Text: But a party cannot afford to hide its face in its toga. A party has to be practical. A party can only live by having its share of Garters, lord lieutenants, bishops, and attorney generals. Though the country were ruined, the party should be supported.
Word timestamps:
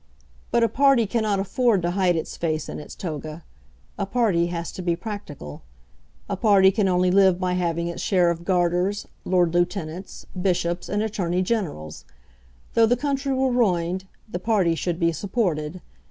But 0.49 0.63
a 0.63 0.67
party 0.67 1.05
cannot 1.05 1.39
afford 1.39 1.83
to 1.83 1.91
hide 1.91 2.15
its 2.15 2.35
face 2.35 2.67
in 2.67 2.79
its 2.79 2.95
toga. 2.95 3.43
A 3.99 4.07
party 4.07 4.47
has 4.47 4.71
to 4.71 4.81
be 4.81 4.95
practical. 4.95 5.61
A 6.27 6.35
party 6.35 6.71
can 6.71 6.87
only 6.87 7.11
live 7.11 7.39
by 7.39 7.53
having 7.53 7.87
its 7.87 8.01
share 8.01 8.31
of 8.31 8.43
Garters, 8.43 9.05
lord 9.25 9.53
lieutenants, 9.53 10.25
bishops, 10.33 10.89
and 10.89 11.03
attorney 11.03 11.43
generals. 11.43 12.03
Though 12.73 12.87
the 12.87 12.97
country 12.97 13.33
were 13.35 13.51
ruined, 13.51 14.05
the 14.27 14.39
party 14.39 14.73
should 14.73 14.99
be 14.99 15.11
supported. 15.11 15.81